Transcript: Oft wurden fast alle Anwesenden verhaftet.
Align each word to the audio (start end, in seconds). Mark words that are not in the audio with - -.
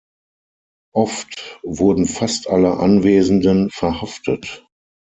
Oft 0.95 1.59
wurden 1.61 2.07
fast 2.07 2.49
alle 2.49 2.77
Anwesenden 2.77 3.69
verhaftet. 3.69 4.65